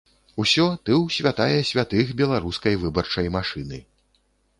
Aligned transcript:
Усё, 0.43 0.63
ты 0.85 0.91
ў 1.01 1.03
святая 1.17 1.59
святых 1.71 2.05
беларускай 2.21 2.79
выбарчай 2.85 3.29
машыны. 3.37 3.79